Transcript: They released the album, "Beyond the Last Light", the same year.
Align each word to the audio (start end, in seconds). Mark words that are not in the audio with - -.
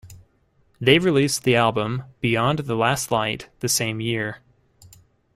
They 0.79 0.97
released 0.97 1.43
the 1.43 1.55
album, 1.55 2.05
"Beyond 2.21 2.57
the 2.65 2.73
Last 2.73 3.11
Light", 3.11 3.49
the 3.59 3.69
same 3.69 3.99
year. 4.01 4.39